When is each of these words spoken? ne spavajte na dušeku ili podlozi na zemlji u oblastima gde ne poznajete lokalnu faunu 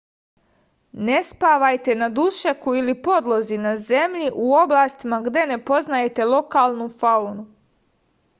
ne 1.09 1.17
spavajte 1.25 1.95
na 1.99 2.07
dušeku 2.19 2.73
ili 2.79 2.95
podlozi 3.09 3.59
na 3.67 3.75
zemlji 3.91 4.31
u 4.47 4.49
oblastima 4.63 5.21
gde 5.29 5.45
ne 5.53 5.61
poznajete 5.71 6.29
lokalnu 6.33 6.91
faunu 7.05 7.47